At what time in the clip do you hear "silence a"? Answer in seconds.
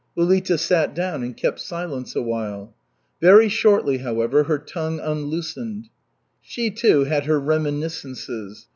1.59-2.23